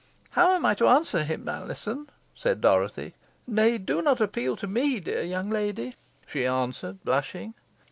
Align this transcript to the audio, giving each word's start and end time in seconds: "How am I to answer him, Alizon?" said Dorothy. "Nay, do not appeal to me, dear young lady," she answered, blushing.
"How 0.31 0.53
am 0.53 0.65
I 0.65 0.73
to 0.73 0.87
answer 0.87 1.23
him, 1.23 1.47
Alizon?" 1.47 2.09
said 2.33 2.59
Dorothy. 2.59 3.13
"Nay, 3.45 3.77
do 3.77 4.01
not 4.01 4.19
appeal 4.19 4.55
to 4.55 4.65
me, 4.65 4.99
dear 4.99 5.21
young 5.21 5.51
lady," 5.51 5.95
she 6.25 6.47
answered, 6.47 7.03
blushing. 7.03 7.53